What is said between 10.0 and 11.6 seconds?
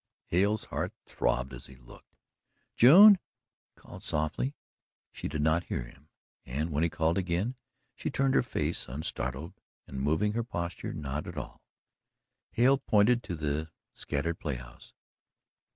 moving her posture not at